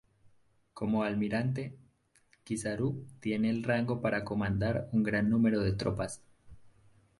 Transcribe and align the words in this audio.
Como 0.73 1.03
Almirante, 1.03 1.77
Kizaru 2.43 3.05
tiene 3.19 3.51
el 3.51 3.61
rango 3.61 4.01
para 4.01 4.23
comandar 4.23 4.89
un 4.93 5.03
gran 5.03 5.29
número 5.29 5.59
de 5.61 5.73
tropas. 5.73 6.23